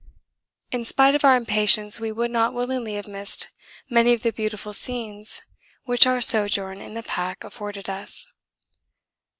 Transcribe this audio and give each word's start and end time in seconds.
In 0.71 0.83
spite 0.83 1.13
of 1.13 1.23
our 1.23 1.35
impatience 1.35 1.99
we 1.99 2.11
would 2.11 2.31
not 2.31 2.55
willingly 2.55 2.95
have 2.95 3.07
missed 3.07 3.49
many 3.87 4.13
of 4.13 4.23
the 4.23 4.31
beautiful 4.33 4.73
scenes 4.73 5.43
which 5.83 6.07
our 6.07 6.21
sojourn 6.21 6.81
in 6.81 6.95
the 6.95 7.03
pack 7.03 7.43
afforded 7.43 7.87
us. 7.87 8.25